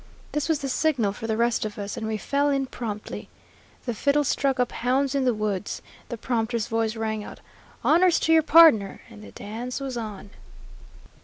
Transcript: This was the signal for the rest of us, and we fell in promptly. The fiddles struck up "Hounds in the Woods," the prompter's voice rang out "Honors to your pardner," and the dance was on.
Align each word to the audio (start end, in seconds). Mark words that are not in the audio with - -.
This 0.31 0.49
was 0.49 0.61
the 0.61 0.67
signal 0.67 1.13
for 1.13 1.27
the 1.27 1.37
rest 1.37 1.63
of 1.63 1.77
us, 1.77 1.95
and 1.95 2.07
we 2.07 2.17
fell 2.17 2.49
in 2.49 2.65
promptly. 2.65 3.29
The 3.85 3.93
fiddles 3.93 4.29
struck 4.29 4.59
up 4.59 4.71
"Hounds 4.71 5.13
in 5.13 5.25
the 5.25 5.33
Woods," 5.35 5.83
the 6.09 6.17
prompter's 6.17 6.65
voice 6.65 6.95
rang 6.95 7.23
out 7.23 7.39
"Honors 7.83 8.19
to 8.21 8.33
your 8.33 8.41
pardner," 8.41 9.01
and 9.11 9.23
the 9.23 9.31
dance 9.31 9.79
was 9.79 9.97
on. 9.97 10.31